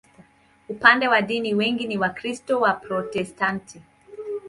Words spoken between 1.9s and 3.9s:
Wakristo Waprotestanti.